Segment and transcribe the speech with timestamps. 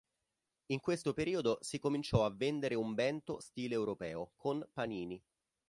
[0.71, 5.23] In questo periodo si cominciò a vendere un bento stile europeo, con panini.